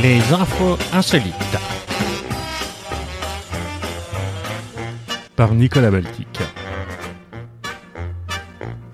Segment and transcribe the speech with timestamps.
[0.00, 1.34] Les infos insolites.
[5.34, 6.28] Par Nicolas Baltic.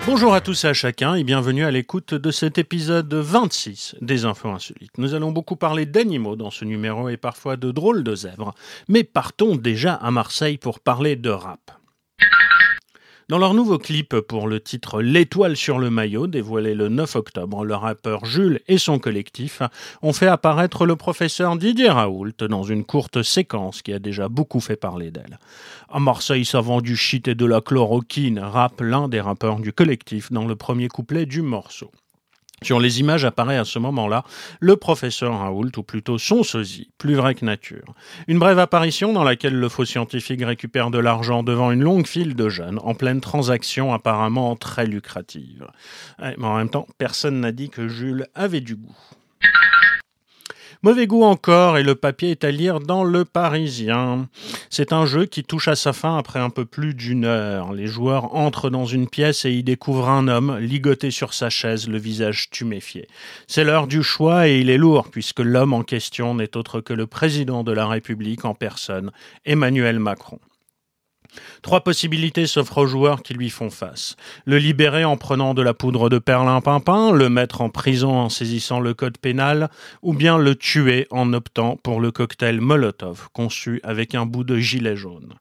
[0.06, 4.24] Bonjour à tous et à chacun et bienvenue à l'écoute de cet épisode 26 des
[4.24, 4.96] Infos Insolites.
[4.96, 8.54] Nous allons beaucoup parler d'animaux dans ce numéro et parfois de drôles de zèbres,
[8.88, 11.83] mais partons déjà à Marseille pour parler de rap.
[13.30, 17.64] Dans leur nouveau clip pour le titre L'étoile sur le maillot, dévoilé le 9 octobre,
[17.64, 19.62] le rappeur Jules et son collectif
[20.02, 24.60] ont fait apparaître le professeur Didier Raoult dans une courte séquence qui a déjà beaucoup
[24.60, 25.38] fait parler d'elle.
[25.88, 29.72] À Marseille, ça vend du shit et de la chloroquine, rappe l'un des rappeurs du
[29.72, 31.90] collectif dans le premier couplet du morceau.
[32.64, 34.24] Sur les images apparaît à ce moment-là
[34.58, 37.94] le professeur Raoult, ou plutôt son sosie, plus vrai que nature.
[38.26, 42.34] Une brève apparition dans laquelle le faux scientifique récupère de l'argent devant une longue file
[42.34, 45.66] de jeunes, en pleine transaction apparemment très lucrative.
[46.18, 48.96] mais en même temps, personne n'a dit que Jules avait du goût.
[50.84, 54.28] Mauvais goût encore, et le papier est à lire dans Le Parisien.
[54.68, 57.72] C'est un jeu qui touche à sa fin après un peu plus d'une heure.
[57.72, 61.88] Les joueurs entrent dans une pièce et y découvrent un homme ligoté sur sa chaise,
[61.88, 63.08] le visage tuméfié.
[63.46, 66.92] C'est l'heure du choix et il est lourd, puisque l'homme en question n'est autre que
[66.92, 69.10] le président de la République en personne,
[69.46, 70.38] Emmanuel Macron.
[71.62, 74.16] Trois possibilités s'offrent aux joueurs qui lui font face.
[74.44, 78.80] Le libérer en prenant de la poudre de perlimpinpin, le mettre en prison en saisissant
[78.80, 79.70] le code pénal,
[80.02, 84.58] ou bien le tuer en optant pour le cocktail Molotov, conçu avec un bout de
[84.58, 85.34] gilet jaune.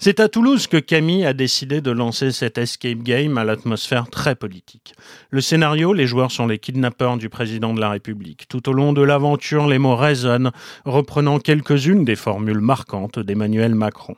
[0.00, 4.36] C'est à Toulouse que Camille a décidé de lancer cet escape game à l'atmosphère très
[4.36, 4.94] politique.
[5.30, 8.46] Le scénario, les joueurs sont les kidnappeurs du président de la République.
[8.48, 10.52] Tout au long de l'aventure, les mots résonnent,
[10.84, 14.14] reprenant quelques-unes des formules marquantes d'Emmanuel Macron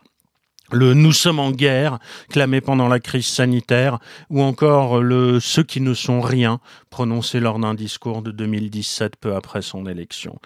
[0.73, 1.99] le nous sommes en guerre,
[2.31, 7.59] clamé pendant la crise sanitaire, ou encore le ceux qui ne sont rien, prononcé lors
[7.59, 10.39] d'un discours de 2017 peu après son élection.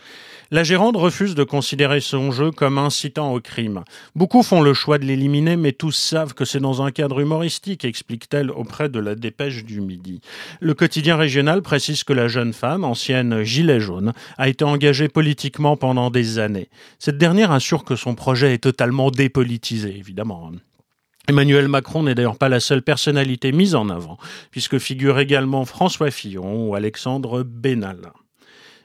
[0.50, 3.82] La gérante refuse de considérer son jeu comme incitant au crime.
[4.14, 7.84] Beaucoup font le choix de l'éliminer, mais tous savent que c'est dans un cadre humoristique,
[7.84, 10.20] explique-t-elle auprès de la dépêche du midi.
[10.60, 15.76] Le quotidien régional précise que la jeune femme, ancienne gilet jaune, a été engagée politiquement
[15.76, 16.68] pendant des années.
[16.98, 20.13] Cette dernière assure que son projet est totalement dépolitisé, évidemment.
[21.26, 24.18] Emmanuel Macron n'est d'ailleurs pas la seule personnalité mise en avant,
[24.50, 28.12] puisque figurent également François Fillon ou Alexandre Benalla.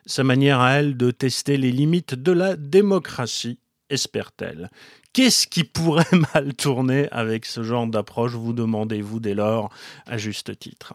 [0.05, 4.69] Sa manière à elle de tester les limites de la démocratie, espère-t-elle.
[5.11, 9.69] Qu'est-ce qui pourrait mal tourner avec ce genre d'approche, vous demandez-vous dès lors,
[10.05, 10.93] à juste titre.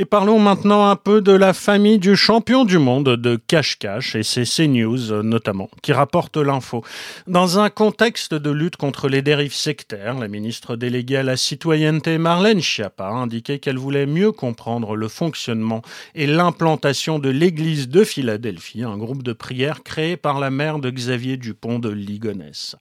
[0.00, 4.22] Et parlons maintenant un peu de la famille du champion du monde de cache-cache et
[4.22, 6.84] c'est CNews notamment qui rapporte l'info.
[7.26, 12.16] Dans un contexte de lutte contre les dérives sectaires, la ministre déléguée à la citoyenneté
[12.18, 15.82] Marlène Schiappa a indiqué qu'elle voulait mieux comprendre le fonctionnement
[16.14, 20.90] et l'implantation de l'église de Philadelphie, un groupe de prière créé par la mère de
[20.90, 22.76] Xavier Dupont de Ligonnès.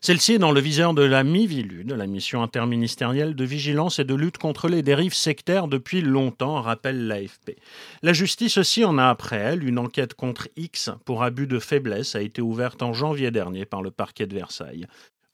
[0.00, 4.04] Celle-ci est dans le viseur de la MIVILU, de la mission interministérielle de vigilance et
[4.04, 7.56] de lutte contre les dérives sectaires depuis longtemps, rappelle l'AFP.
[8.02, 9.64] La justice aussi en a après elle.
[9.64, 13.82] Une enquête contre X pour abus de faiblesse a été ouverte en janvier dernier par
[13.82, 14.86] le parquet de Versailles.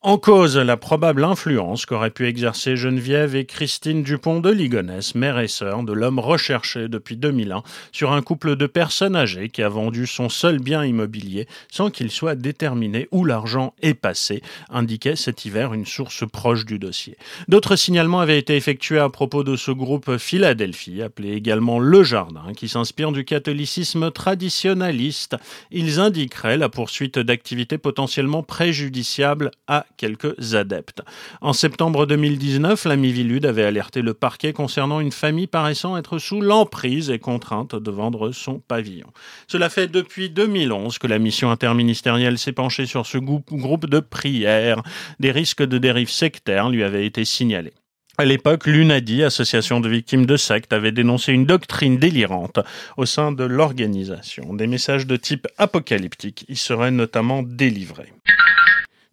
[0.02, 5.40] En cause, la probable influence qu'auraient pu exercer Geneviève et Christine Dupont de Ligonnès, mère
[5.40, 9.68] et sœur de l'homme recherché depuis 2001, sur un couple de personnes âgées qui a
[9.68, 15.44] vendu son seul bien immobilier sans qu'il soit déterminé où l'argent est passé, indiquait cet
[15.44, 17.16] hiver une source proche du dossier.
[17.48, 22.52] D'autres signalements avaient été effectués à propos de ce groupe Philadelphie, appelé également Le Jardin,
[22.56, 25.34] qui s'inspire du catholicisme traditionnaliste.
[25.72, 31.02] Ils indiqueraient la poursuite d'activités potentiellement préjudiciables à quelques adeptes.
[31.42, 36.40] En septembre 2019, la Mivilude avait alerté le parquet concernant une famille paraissant être sous
[36.40, 39.08] l'emprise et contrainte de vendre son pavillon.
[39.48, 44.82] Cela fait depuis 2011 que la mission interministérielle s'est penchée sur ce groupe de prière.
[45.20, 47.74] Des risques de dérive sectaire lui avaient été signalés.
[48.20, 52.58] À l'époque, l'UNADI, association de victimes de sectes, avait dénoncé une doctrine délirante
[52.96, 54.54] au sein de l'organisation.
[54.54, 58.12] Des messages de type apocalyptique y seraient notamment délivrés.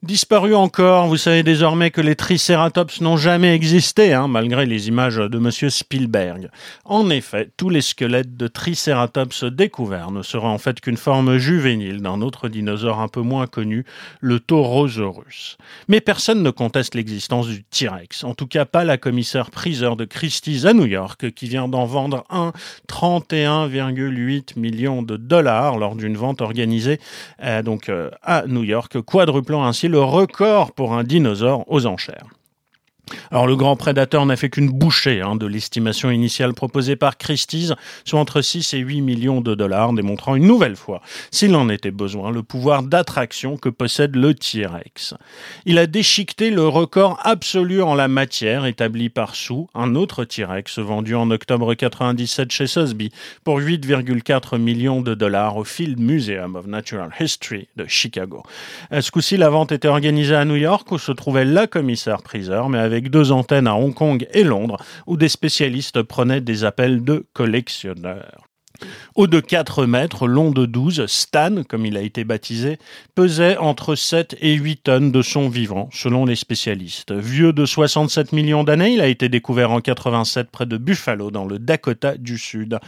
[0.05, 5.15] Disparu encore, vous savez désormais que les tricératops n'ont jamais existé, hein, malgré les images
[5.15, 5.49] de M.
[5.71, 6.51] Spielberg.
[6.83, 12.03] En effet, tous les squelettes de tricératops découverts ne seraient en fait qu'une forme juvénile
[12.03, 13.83] d'un autre dinosaure un peu moins connu,
[14.19, 15.57] le Taurosaurus.
[15.87, 20.05] Mais personne ne conteste l'existence du T-Rex, en tout cas pas la commissaire priseur de
[20.05, 22.53] Christie's à New York, qui vient d'en vendre un
[22.87, 26.99] 31,8 millions de dollars lors d'une vente organisée
[27.43, 32.27] euh, euh, à New York, quadruplant ainsi le record pour un dinosaure aux enchères.
[33.31, 37.73] Alors le grand prédateur n'a fait qu'une bouchée hein, de l'estimation initiale proposée par Christie's,
[38.03, 41.91] soit entre 6 et 8 millions de dollars, démontrant une nouvelle fois, s'il en était
[41.91, 45.13] besoin, le pouvoir d'attraction que possède le T-Rex.
[45.65, 50.79] Il a déchiqueté le record absolu en la matière établi par Sue, un autre T-Rex
[50.79, 53.11] vendu en octobre 97 chez Sotheby
[53.43, 58.43] pour 8,4 millions de dollars au Field Museum of Natural History de Chicago.
[58.91, 62.69] Ce coup-ci, la vente était organisée à New York où se trouvait la commissaire priseur,
[62.69, 66.63] mais avec avec deux antennes à Hong Kong et Londres, où des spécialistes prenaient des
[66.63, 68.47] appels de collectionneurs.
[69.15, 72.77] Haut de 4 mètres, long de 12, Stan, comme il a été baptisé,
[73.13, 77.11] pesait entre 7 et 8 tonnes de son vivant, selon les spécialistes.
[77.13, 81.45] Vieux de 67 millions d'années, il a été découvert en 87 près de Buffalo, dans
[81.45, 82.79] le Dakota du Sud.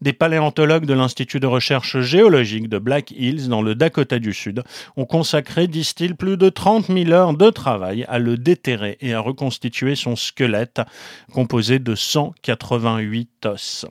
[0.00, 4.62] Des paléontologues de l'Institut de recherche géologique de Black Hills, dans le Dakota du Sud,
[4.96, 9.20] ont consacré, disent-ils, plus de 30 000 heures de travail à le déterrer et à
[9.20, 10.80] reconstituer son squelette,
[11.32, 13.86] composé de 188 os.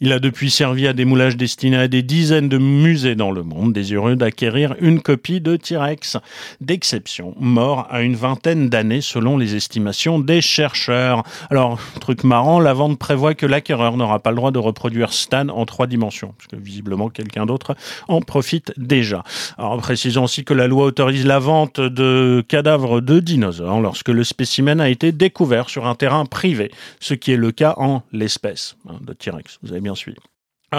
[0.00, 3.42] Il a depuis servi à des moulages destinés à des dizaines de musées dans le
[3.42, 6.18] monde, désireux d'acquérir une copie de T-Rex
[6.60, 11.22] d'exception, mort à une vingtaine d'années selon les estimations des chercheurs.
[11.50, 15.48] Alors, truc marrant, la vente prévoit que l'acquéreur n'aura pas le droit de reproduire Stan
[15.48, 17.76] en trois dimensions, parce que visiblement quelqu'un d'autre
[18.08, 19.22] en profite déjà.
[19.58, 24.24] Alors, précisons aussi que la loi autorise la vente de cadavres de dinosaures lorsque le
[24.24, 28.76] spécimen a été découvert sur un terrain privé, ce qui est le cas en l'espèce
[28.88, 29.58] hein, de T-Rex.
[29.64, 30.18] Vous avez bien suivi.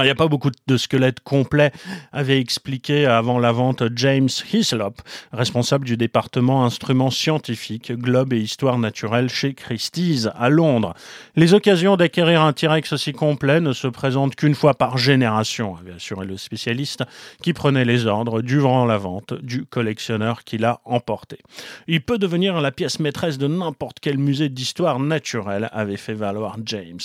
[0.02, 1.72] Il n'y a pas beaucoup de squelettes complets,
[2.12, 4.96] avait expliqué avant la vente James Hislop,
[5.32, 10.94] responsable du département instruments scientifiques, globe et histoire naturelle chez Christie's à Londres.
[11.36, 15.94] Les occasions d'acquérir un T-Rex aussi complet ne se présentent qu'une fois par génération, avait
[15.94, 17.04] assuré le spécialiste,
[17.42, 21.40] qui prenait les ordres durant la vente du collectionneur qui l'a emporté.
[21.88, 26.58] Il peut devenir la pièce maîtresse de n'importe quel musée d'histoire naturelle, avait fait valoir
[26.66, 27.00] James.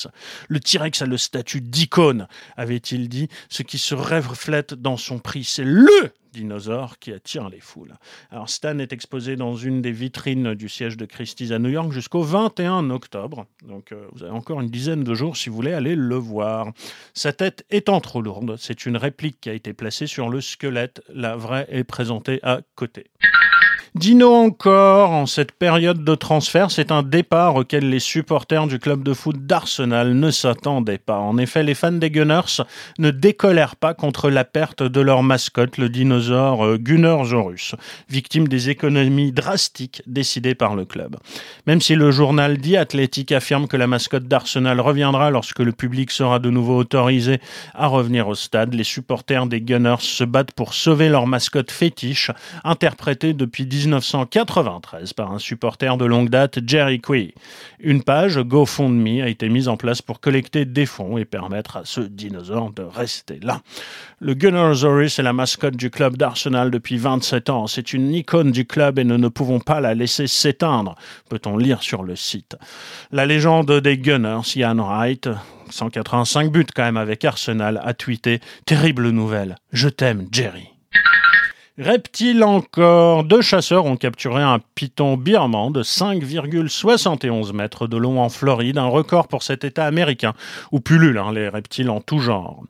[0.49, 2.27] Le T-Rex a le statut d'icône,
[2.57, 5.45] avait il dit, ce qui se reflète dans son prix.
[5.45, 7.95] C'est LE dinosaure qui attire les foules.
[8.31, 11.93] Alors Stan est exposé dans une des vitrines du siège de Christie's à New York
[11.93, 13.47] jusqu'au 21 octobre.
[13.67, 16.73] Donc euh, vous avez encore une dizaine de jours si vous voulez aller le voir.
[17.15, 21.03] Sa tête étant trop lourde, c'est une réplique qui a été placée sur le squelette.
[21.13, 23.11] La vraie est présentée à côté.
[23.97, 29.03] Dino encore, en cette période de transfert, c'est un départ auquel les supporters du club
[29.03, 31.19] de foot d'Arsenal ne s'attendaient pas.
[31.19, 32.63] En effet, les fans des Gunners
[33.01, 37.75] ne décolèrent pas contre la perte de leur mascotte, le dinosaure euh, Gunnersaurus,
[38.09, 41.17] victime des économies drastiques décidées par le club.
[41.67, 46.13] Même si le journal dit Athletic affirme que la mascotte d'Arsenal reviendra lorsque le public
[46.13, 47.41] sera de nouveau autorisé
[47.75, 52.31] à revenir au stade, les supporters des Gunners se battent pour sauver leur mascotte fétiche,
[52.63, 57.35] interprétée depuis 1993 par un supporter de longue date, Jerry Quay.
[57.79, 61.83] Une page GoFundMe a été mise en place pour collecter des fonds et permettre à
[61.85, 63.63] ce dinosaure de rester là.
[64.21, 67.67] Le Gunnersaurus est la mascotte du club d'Arsenal depuis 27 ans.
[67.67, 70.95] C'est une icône du club et nous ne pouvons pas la laisser s'éteindre,
[71.29, 72.57] peut-on lire sur le site.
[73.13, 75.29] La légende des Gunners, Ian Wright,
[75.71, 79.57] 185 buts quand même avec Arsenal, a tweeté Terrible nouvelle.
[79.73, 80.69] Je t'aime, Jerry.
[81.81, 83.25] Reptile encore.
[83.25, 88.85] Deux chasseurs ont capturé un python birman de 5,71 mètres de long en Floride, un
[88.85, 90.35] record pour cet État américain,
[90.73, 92.63] où pullulent hein, les reptiles en tout genre.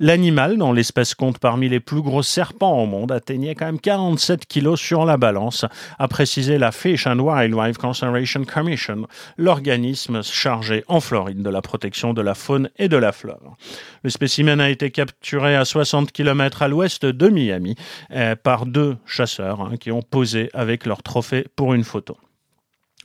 [0.00, 4.46] L'animal, dont l'espèce compte parmi les plus gros serpents au monde, atteignait quand même 47
[4.46, 5.64] kilos sur la balance,
[6.00, 9.06] a précisé la Fish and Wildlife Conservation Commission,
[9.38, 13.56] l'organisme chargé en Floride de la protection de la faune et de la flore.
[14.02, 17.76] Le spécimen a été capturé à 60 km à l'ouest de Miami
[18.10, 22.16] euh, par deux chasseurs hein, qui ont posé avec leur trophée pour une photo.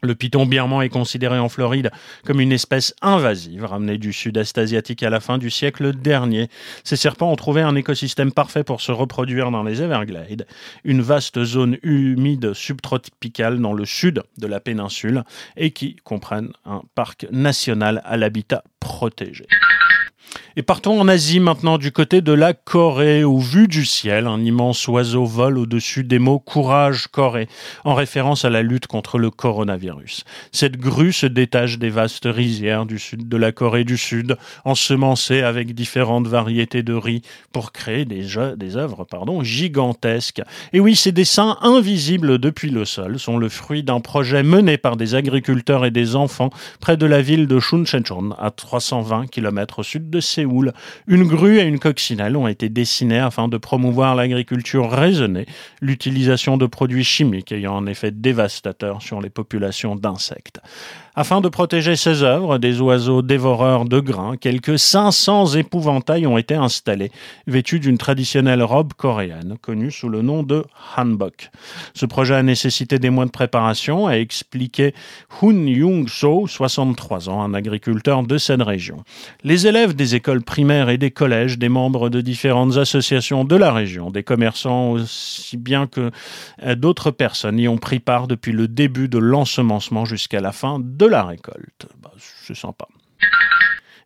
[0.04, 1.92] Le python birman est considéré en Floride
[2.26, 6.50] comme une espèce invasive ramenée du sud-est asiatique à la fin du siècle dernier.
[6.84, 10.48] Ces serpents ont trouvé un écosystème parfait pour se reproduire dans les Everglades,
[10.84, 15.24] une vaste zone humide subtropicale dans le sud de la péninsule
[15.56, 19.46] et qui comprennent un parc national à l'habitat protégé.
[20.58, 24.42] Et partons en Asie maintenant du côté de la Corée, où vu du ciel, un
[24.44, 27.48] immense oiseau vole au-dessus des mots Courage Corée,
[27.86, 30.26] en référence à la lutte contre le coronavirus.
[30.52, 35.42] Cette grue se détache des vastes rizières du sud de la Corée du Sud, ensemencée
[35.42, 37.22] avec différentes variétés de riz
[37.54, 38.26] pour créer des,
[38.58, 40.42] des œuvres pardon, gigantesques.
[40.74, 44.98] Et oui, ces dessins invisibles depuis le sol sont le fruit d'un projet mené par
[44.98, 46.50] des agriculteurs et des enfants
[46.82, 50.72] près de la ville de Chuncheon, à 320 km au sud de Séoul.
[51.06, 55.46] Une grue et une coccinelle ont été dessinées afin de promouvoir l'agriculture raisonnée,
[55.82, 60.62] l'utilisation de produits chimiques ayant un effet dévastateur sur les populations d'insectes.
[61.14, 66.56] Afin de protéger ces œuvres des oiseaux dévoreurs de grains, quelques 500 épouvantails ont été
[66.56, 67.12] installés,
[67.48, 70.64] vêtus d'une traditionnelle robe coréenne, connue sous le nom de
[70.96, 71.52] hanbok.
[71.94, 74.94] Ce projet a nécessité des mois de préparation, a expliqué
[75.42, 79.04] Hun Young-so, 63 ans, un agriculteur de région.
[79.44, 83.72] Les élèves des écoles primaires et des collèges, des membres de différentes associations de la
[83.72, 86.12] région, des commerçants aussi bien que
[86.64, 90.80] euh, d'autres personnes y ont pris part depuis le début de l'ensemencement jusqu'à la fin
[90.80, 91.88] de la récolte.
[92.02, 92.88] Bah, c'est sympa.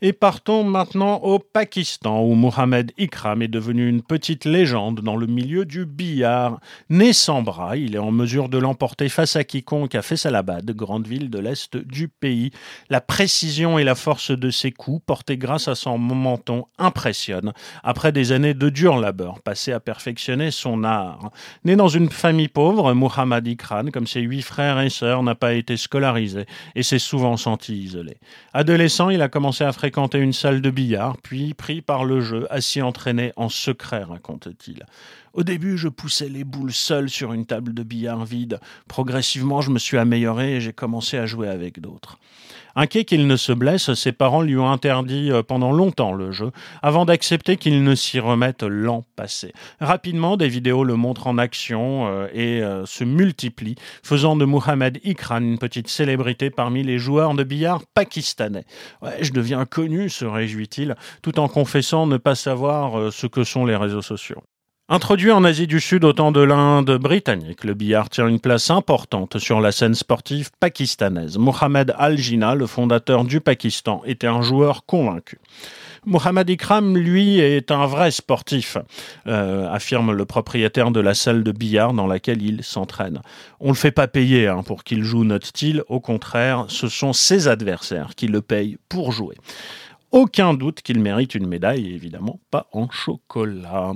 [0.02, 5.26] Et partons maintenant au Pakistan, où Mohamed Ikram est devenu une petite légende dans le
[5.26, 6.60] milieu du billard.
[6.90, 11.08] Né sans bras, il est en mesure de l'emporter face à quiconque à Faisalabad, grande
[11.08, 12.52] ville de l'est du pays.
[12.90, 17.54] La précision et la force de ses coups, portés grâce à son menton, impressionnent.
[17.84, 21.32] Après des années de dur labeur, passé à perfectionner son art.
[21.64, 25.54] Né dans une famille pauvre, Mohamed Ikram, comme ses huit frères et sœurs, n'a pas
[25.54, 28.18] été scolarisé et s'est souvent senti isolé.
[28.54, 32.48] Adolescent, il a commencé à fréquenter une salle de billard, puis, pris par le jeu,
[32.50, 34.86] a s'y entraîné en secret, raconte-t-il.
[35.36, 38.62] Au début, je poussais les boules seul sur une table de billard vide.
[38.88, 42.18] Progressivement, je me suis amélioré et j'ai commencé à jouer avec d'autres.
[42.78, 46.52] Inquiet qu'il ne se blesse, ses parents lui ont interdit euh, pendant longtemps le jeu,
[46.82, 49.52] avant d'accepter qu'il ne s'y remette l'an passé.
[49.82, 55.02] Rapidement, des vidéos le montrent en action euh, et euh, se multiplient, faisant de Mohamed
[55.04, 58.66] Ikran une petite célébrité parmi les joueurs de billard pakistanais.
[59.02, 63.66] Ouais, je deviens connu, se réjouit-il, tout en confessant ne pas savoir ce que sont
[63.66, 64.42] les réseaux sociaux.
[64.88, 68.70] Introduit en Asie du Sud au temps de l'Inde britannique, le billard tient une place
[68.70, 71.40] importante sur la scène sportive pakistanaise.
[71.40, 75.40] Mohamed Al-Jinnah, le fondateur du Pakistan, était un joueur convaincu.
[76.06, 78.78] Mohamed Ikram, lui, est un vrai sportif,
[79.26, 83.24] euh, affirme le propriétaire de la salle de billard dans laquelle il s'entraîne.
[83.60, 85.82] On ne le fait pas payer hein, pour qu'il joue, note-t-il.
[85.88, 89.36] Au contraire, ce sont ses adversaires qui le payent pour jouer.
[90.12, 93.94] Aucun doute qu'il mérite une médaille, évidemment pas en chocolat.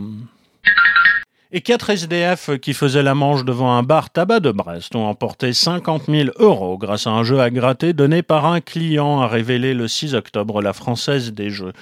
[1.52, 5.52] Et quatre SDF qui faisaient la manche devant un bar tabac de Brest ont emporté
[5.52, 9.74] 50 000 euros grâce à un jeu à gratter donné par un client, a révélé
[9.74, 11.74] le 6 octobre la Française des Jeux.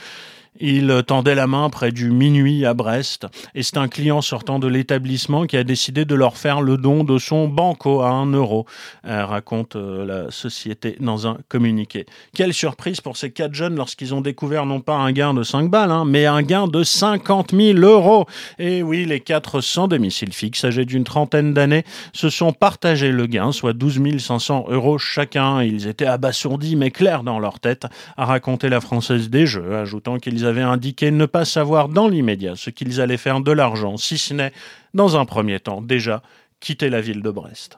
[0.60, 4.68] Il tendait la main près du minuit à Brest et c'est un client sortant de
[4.68, 8.66] l'établissement qui a décidé de leur faire le don de son banco à 1 euro,
[9.04, 12.06] raconte euh, la société dans un communiqué.
[12.34, 15.70] Quelle surprise pour ces quatre jeunes lorsqu'ils ont découvert non pas un gain de 5
[15.70, 18.26] balles, hein, mais un gain de 50 000 euros.
[18.60, 21.84] Et oui, les quatre sans domicile fixe, âgés d'une trentaine d'années,
[22.14, 25.62] se sont partagés le gain, soit 12 500 euros chacun.
[25.62, 27.86] Ils étaient abasourdis mais clairs dans leur tête,
[28.16, 32.56] a raconté la Française des Jeux, ajoutant qu'ils avaient indiqué ne pas savoir dans l'immédiat
[32.56, 34.54] ce qu'ils allaient faire de l'argent, si ce n'est,
[34.94, 36.24] dans un premier temps, déjà,
[36.60, 37.78] quitter la ville de Brest.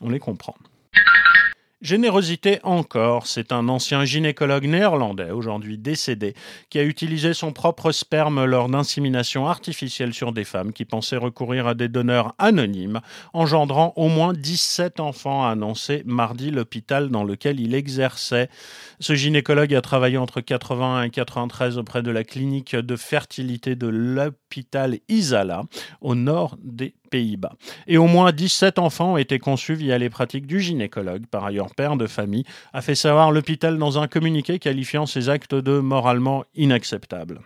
[0.00, 0.54] On les comprend.
[1.84, 6.32] Générosité encore, c'est un ancien gynécologue néerlandais, aujourd'hui décédé,
[6.70, 11.66] qui a utilisé son propre sperme lors d'insémination artificielle sur des femmes qui pensaient recourir
[11.66, 13.02] à des donneurs anonymes,
[13.34, 18.48] engendrant au moins 17 enfants, a annoncé mardi l'hôpital dans lequel il exerçait.
[18.98, 23.88] Ce gynécologue a travaillé entre 80 et 93 auprès de la clinique de fertilité de
[23.88, 25.64] l'hôpital Isala,
[26.00, 27.52] au nord des Pays-Bas.
[27.86, 31.74] Et au moins 17 enfants ont été conçus via les pratiques du gynécologue, par ailleurs
[31.74, 36.44] père de famille, a fait savoir l'hôpital dans un communiqué qualifiant ces actes de moralement
[36.54, 37.40] inacceptables.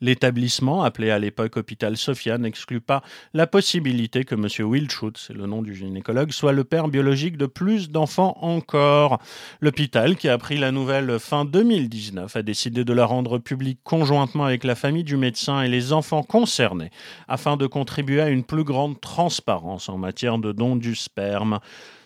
[0.00, 3.02] L'établissement, appelé à l'époque hôpital Sophia, n'exclut pas
[3.34, 4.48] la possibilité que M.
[4.66, 9.20] Wilchut, c'est le nom du gynécologue, soit le père biologique de plus d'enfants encore.
[9.60, 14.44] L'hôpital, qui a pris la nouvelle fin 2019, a décidé de la rendre publique conjointement
[14.44, 16.90] avec la famille du médecin et les enfants concernés,
[17.28, 21.60] afin de contribuer à une plus grande transparence en matière de don du sperme.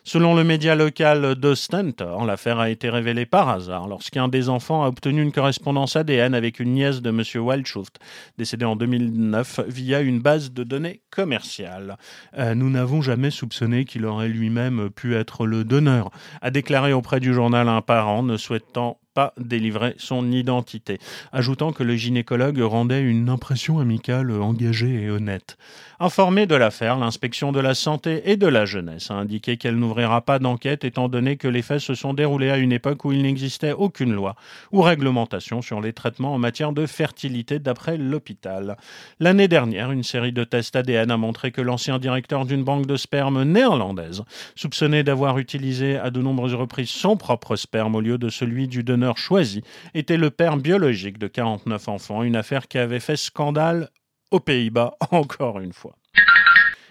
[0.06, 4.84] Selon le média local de Stentor, l'affaire a été révélée par hasard lorsqu'un des enfants
[4.84, 7.22] a obtenu une correspondance ADN avec une nièce de M.
[7.42, 7.98] Wildschut,
[8.36, 11.96] décédée en 2009 via une base de données commerciale.
[12.36, 16.10] Euh, nous n'avons jamais soupçonné qu'il aurait lui-même pu être le donneur,
[16.42, 20.98] a déclaré auprès du journal un parent ne souhaitant pas délivrer son identité,
[21.32, 25.56] ajoutant que le gynécologue rendait une impression amicale engagée et honnête.
[26.00, 30.22] Informée de l'affaire, l'inspection de la santé et de la jeunesse a indiqué qu'elle n'ouvrira
[30.22, 33.22] pas d'enquête étant donné que les faits se sont déroulés à une époque où il
[33.22, 34.34] n'existait aucune loi
[34.72, 38.76] ou réglementation sur les traitements en matière de fertilité d'après l'hôpital.
[39.20, 42.96] L'année dernière, une série de tests ADN a montré que l'ancien directeur d'une banque de
[42.96, 44.24] sperme néerlandaise,
[44.56, 48.82] soupçonné d'avoir utilisé à de nombreuses reprises son propre sperme au lieu de celui du
[48.82, 49.62] donneur choisi
[49.94, 53.90] était le père biologique de 49 enfants, une affaire qui avait fait scandale
[54.30, 55.96] aux Pays-Bas, encore une fois.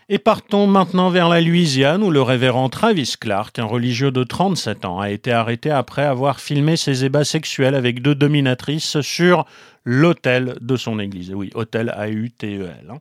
[0.10, 4.84] Et partons maintenant vers la Louisiane où le révérend Travis Clark, un religieux de 37
[4.86, 9.46] ans, a été arrêté après avoir filmé ses ébats sexuels avec deux dominatrices sur
[9.86, 11.34] l'autel de son église.
[11.34, 12.94] Oui, hôtel A-U-T-E-L.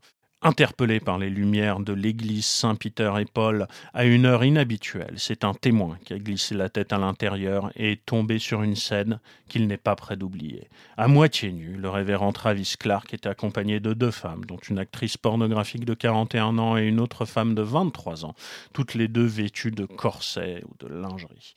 [0.45, 5.55] Interpellé par les lumières de l'église Saint-Peter et Paul à une heure inhabituelle, c'est un
[5.55, 9.69] témoin qui a glissé la tête à l'intérieur et est tombé sur une scène qu'il
[9.69, 10.69] n'est pas prêt d'oublier.
[10.97, 15.17] À moitié nu, le révérend Travis Clark était accompagné de deux femmes, dont une actrice
[15.17, 18.35] pornographique de 41 ans et une autre femme de 23 ans,
[18.73, 21.55] toutes les deux vêtues de corsets ou de lingerie.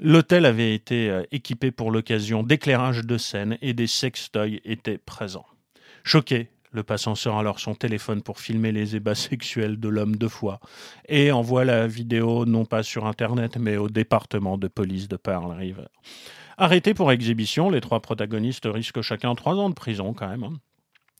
[0.00, 5.46] L'hôtel avait été euh, équipé pour l'occasion d'éclairage de scène et des sextoys étaient présents.
[6.02, 10.28] Choqué, le passant sort alors son téléphone pour filmer les ébats sexuels de l'homme de
[10.28, 10.58] foi
[11.08, 15.52] et envoie la vidéo non pas sur Internet mais au département de police de Pearl
[15.52, 15.88] River.
[16.58, 20.44] Arrêtés pour exhibition, les trois protagonistes risquent chacun trois ans de prison quand même.
[20.44, 20.54] Hein.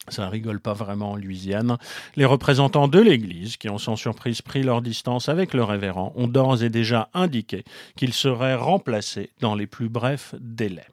[0.08, 1.78] Ça rigole pas vraiment en Louisiane.
[2.16, 6.26] Les représentants de l'Église, qui ont sans surprise pris leur distance avec le révérend, ont
[6.26, 7.62] d'ores et déjà indiqué
[7.96, 10.86] qu'ils seraient remplacés dans les plus brefs délais.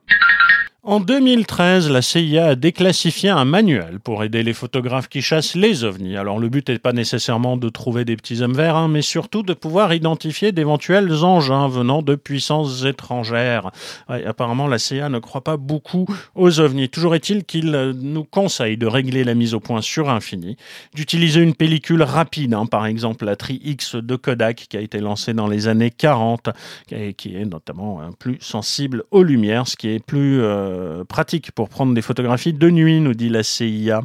[0.81, 5.83] En 2013, la CIA a déclassifié un manuel pour aider les photographes qui chassent les
[5.83, 6.15] ovnis.
[6.15, 9.43] Alors le but n'est pas nécessairement de trouver des petits hommes verts, hein, mais surtout
[9.43, 13.71] de pouvoir identifier d'éventuels engins venant de puissances étrangères.
[14.07, 16.87] apparemment, la CIA ne croit pas beaucoup aux ovnis.
[16.87, 20.55] Toujours est-il qu'il nous conseille de régler la mise au point sur infini,
[20.95, 24.99] d'utiliser une pellicule rapide, hein, par exemple la Tri X de Kodak qui a été
[25.01, 26.51] lancée dans les années 40
[26.93, 30.41] et qui est notamment hein, plus sensible aux lumières, ce qui est plus...
[30.41, 34.01] Euh, euh, pratique pour prendre des photographies de nuit, nous dit la CIA.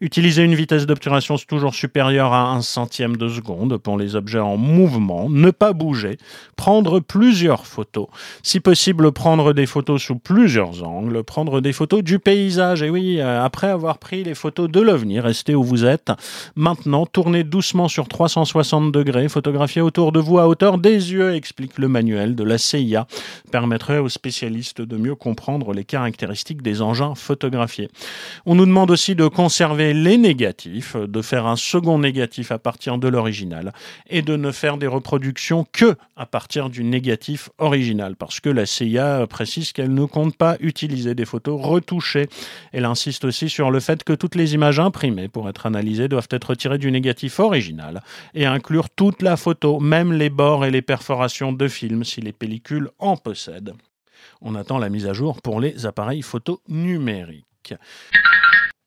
[0.00, 4.56] Utiliser une vitesse d'obturation toujours supérieure à un centième de seconde pour les objets en
[4.56, 6.18] mouvement, ne pas bouger,
[6.56, 8.06] prendre plusieurs photos,
[8.42, 12.82] si possible prendre des photos sous plusieurs angles, prendre des photos du paysage.
[12.82, 16.12] Et oui, euh, après avoir pris les photos de l'OVNI, restez où vous êtes.
[16.56, 21.78] Maintenant, tournez doucement sur 360 degrés, photographiez autour de vous à hauteur des yeux, explique
[21.78, 23.06] le manuel de la CIA,
[23.50, 27.88] permettrait aux spécialistes de mieux comprendre les caractéristiques caractéristiques des engins photographiés.
[28.46, 32.98] On nous demande aussi de conserver les négatifs, de faire un second négatif à partir
[32.98, 33.72] de l'original
[34.08, 38.66] et de ne faire des reproductions que à partir du négatif original parce que la
[38.66, 42.28] CIA précise qu'elle ne compte pas utiliser des photos retouchées.
[42.72, 46.28] Elle insiste aussi sur le fait que toutes les images imprimées pour être analysées doivent
[46.30, 48.02] être retirées du négatif original
[48.34, 52.32] et inclure toute la photo, même les bords et les perforations de film si les
[52.32, 53.74] pellicules en possèdent.
[54.40, 57.74] On attend la mise à jour pour les appareils photo numériques.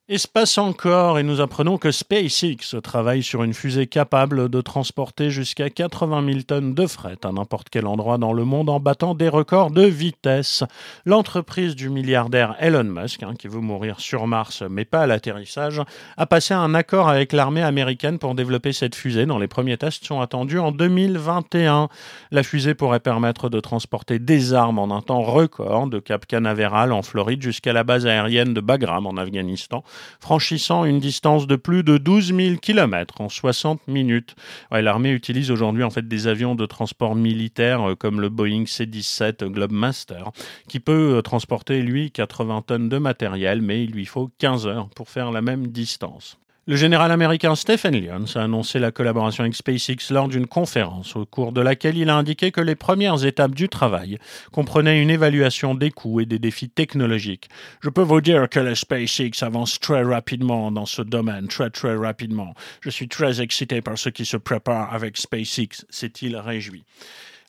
[0.08, 5.72] Espace encore, et nous apprenons que SpaceX travaille sur une fusée capable de transporter jusqu'à
[5.72, 9.30] 80 000 tonnes de fret à n'importe quel endroit dans le monde en battant des
[9.30, 10.64] records de vitesse.
[11.06, 15.82] L'entreprise du milliardaire Elon Musk, hein, qui veut mourir sur Mars mais pas à l'atterrissage,
[16.18, 20.06] a passé un accord avec l'armée américaine pour développer cette fusée dont les premiers tests
[20.06, 21.90] sont attendus en 2021.
[22.30, 26.92] La fusée pourrait permettre de transporter des armes en un temps record de Cap Canaveral
[26.92, 29.84] en Floride jusqu'à la base aérienne de Bagram en Afghanistan
[30.20, 34.36] franchissant une distance de plus de 12 000 km en 60 minutes.
[34.72, 39.46] L'armée utilise aujourd'hui en fait des avions de transport militaire euh, comme le Boeing C-17
[39.46, 40.32] Globemaster
[40.68, 44.90] qui peut euh, transporter lui 80 tonnes de matériel mais il lui faut 15 heures
[44.90, 46.38] pour faire la même distance.
[46.68, 51.24] Le général américain Stephen Lyons a annoncé la collaboration avec SpaceX lors d'une conférence au
[51.24, 54.18] cours de laquelle il a indiqué que les premières étapes du travail
[54.52, 57.50] comprenaient une évaluation des coûts et des défis technologiques.
[57.82, 62.56] Je peux vous dire que SpaceX avance très rapidement dans ce domaine, très très rapidement.
[62.82, 66.84] Je suis très excité par ce qui se prépare avec SpaceX, s'est-il réjoui.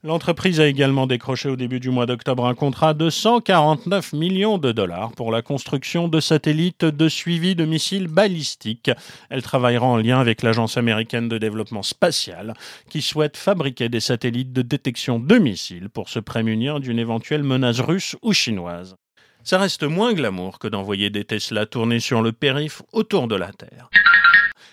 [0.07, 4.71] L'entreprise a également décroché au début du mois d'octobre un contrat de 149 millions de
[4.71, 8.93] dollars pour la construction de satellites de suivi de missiles balistiques.
[9.31, 12.55] Elle travaillera en lien avec l'Agence américaine de développement spatial
[12.89, 17.81] qui souhaite fabriquer des satellites de détection de missiles pour se prémunir d'une éventuelle menace
[17.81, 18.95] russe ou chinoise.
[19.43, 23.51] Ça reste moins glamour que d'envoyer des Tesla tourner sur le périph' autour de la
[23.51, 23.91] Terre.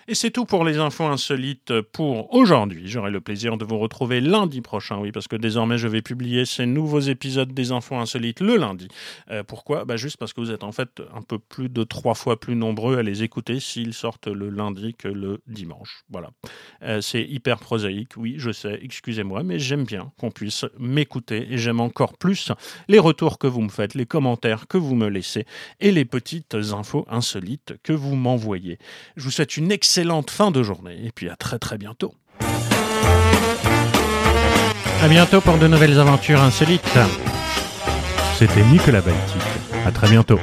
[0.06, 2.82] Et c'est tout pour les infos insolites pour aujourd'hui.
[2.88, 6.44] J'aurai le plaisir de vous retrouver lundi prochain, oui, parce que désormais je vais publier
[6.44, 8.88] ces nouveaux épisodes des infos insolites le lundi.
[9.30, 9.86] Euh, pourquoi?
[9.86, 12.54] Bah Juste parce que vous êtes en fait un peu plus de trois fois plus
[12.54, 16.04] nombreux à les écouter s'ils sortent le lundi que le dimanche.
[16.10, 16.28] Voilà.
[16.82, 21.56] Euh, c'est hyper prosaïque, oui, je sais, excusez-moi, mais j'aime bien qu'on puisse m'écouter et
[21.56, 22.52] j'aime encore plus
[22.88, 25.46] les retours que vous me faites, les commentaires que vous me laissez
[25.80, 28.78] et les petites infos insolites que vous m'envoyez.
[29.16, 32.16] Je vous souhaite une excellente excellente fin de journée et puis à très très bientôt.
[35.00, 36.98] À bientôt pour de nouvelles aventures insolites.
[38.36, 39.42] C'était Nicolas Baltic.
[39.86, 40.40] À très bientôt.